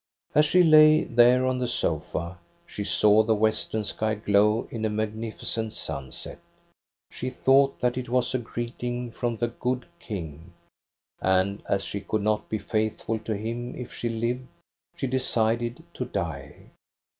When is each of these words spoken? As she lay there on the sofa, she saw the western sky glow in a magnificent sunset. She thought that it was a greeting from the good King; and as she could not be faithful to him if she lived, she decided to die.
As 0.33 0.45
she 0.47 0.63
lay 0.63 1.03
there 1.03 1.45
on 1.45 1.59
the 1.59 1.67
sofa, 1.67 2.39
she 2.65 2.83
saw 2.83 3.21
the 3.21 3.35
western 3.35 3.83
sky 3.83 4.15
glow 4.15 4.67
in 4.71 4.83
a 4.83 4.89
magnificent 4.89 5.73
sunset. 5.73 6.39
She 7.11 7.29
thought 7.29 7.79
that 7.81 7.99
it 7.99 8.09
was 8.09 8.33
a 8.33 8.39
greeting 8.39 9.11
from 9.11 9.37
the 9.37 9.49
good 9.49 9.85
King; 9.99 10.53
and 11.21 11.61
as 11.69 11.83
she 11.83 12.01
could 12.01 12.23
not 12.23 12.49
be 12.49 12.57
faithful 12.57 13.19
to 13.19 13.35
him 13.37 13.75
if 13.75 13.93
she 13.93 14.09
lived, 14.09 14.47
she 14.95 15.05
decided 15.05 15.83
to 15.93 16.05
die. 16.05 16.71